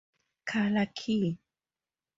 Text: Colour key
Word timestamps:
Colour 0.45 0.89
key 0.95 1.37